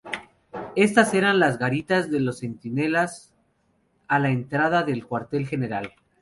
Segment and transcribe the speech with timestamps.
[0.75, 3.35] Estas eran las garitas de los centinelas
[4.07, 5.93] a la entrada del Cuartel General.